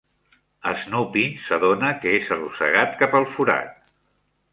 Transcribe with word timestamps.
Snoopy 0.83 1.25
s'adona 1.43 1.91
que 2.05 2.13
és 2.21 2.31
arrossegat 2.37 2.97
cap 3.03 3.15
al 3.21 3.29
forat. 3.35 3.93